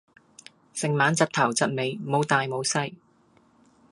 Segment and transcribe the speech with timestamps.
[0.73, 2.95] 成晚窒頭窒尾，冇大冇細